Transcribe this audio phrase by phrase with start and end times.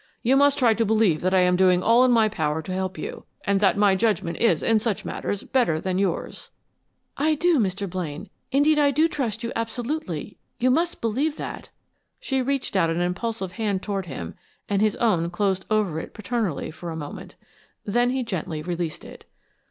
[0.23, 2.97] You must try to believe that I am doing all in my power to help
[2.97, 6.49] you, and that my judgment is in such matters better than yours."
[7.17, 7.87] "I do, Mr.
[7.87, 8.27] Blaine.
[8.51, 11.69] Indeed I do trust you absolutely; you must believe that."
[12.19, 14.33] She reached out an impulsive hand toward him,
[14.67, 17.35] and his own closed over it paternally for a moment.
[17.85, 19.25] Then he gently released it.